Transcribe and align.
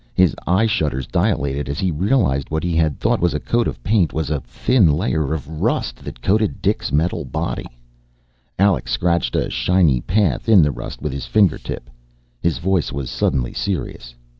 His 0.15 0.35
eye 0.47 0.65
shutters 0.65 1.05
dilated 1.05 1.69
as 1.69 1.77
he 1.77 1.91
realized 1.91 2.49
what 2.49 2.63
he 2.63 2.75
had 2.75 2.99
thought 2.99 3.19
was 3.21 3.35
a 3.35 3.39
coat 3.39 3.67
of 3.67 3.83
paint 3.83 4.13
was 4.13 4.31
a 4.31 4.39
thin 4.41 4.91
layer 4.91 5.31
of 5.31 5.61
rust 5.61 5.97
that 5.97 6.23
coated 6.23 6.59
Dik's 6.59 6.91
metal 6.91 7.23
body. 7.23 7.67
Alec 8.57 8.87
scratched 8.87 9.35
a 9.35 9.51
shiny 9.51 10.01
path 10.01 10.49
in 10.49 10.63
the 10.63 10.71
rust 10.71 11.03
with 11.03 11.13
his 11.13 11.27
fingertip. 11.27 11.87
His 12.41 12.57
voice 12.57 12.91
was 12.91 13.11
suddenly 13.11 13.53
serious. 13.53 14.15